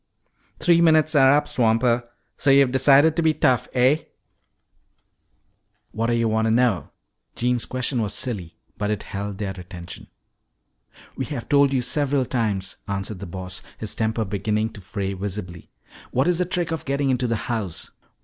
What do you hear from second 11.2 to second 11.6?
have